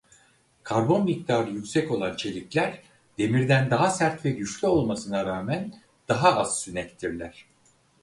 Karbon 0.63 1.03
miktarı 1.05 1.49
yüksek 1.51 1.91
olan 1.91 2.15
çelikler 2.15 2.81
demirden 3.17 3.69
daha 3.69 3.89
sert 3.89 4.25
ve 4.25 4.31
güçlü 4.31 4.67
olmasına 4.67 5.25
rağmen 5.25 5.81
daha 6.07 6.35
az 6.35 6.59
sünektirler. 6.59 7.45